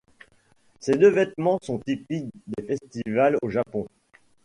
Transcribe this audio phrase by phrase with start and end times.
[0.79, 3.85] Ces deux vêtements sont typiques des festivals au Japon.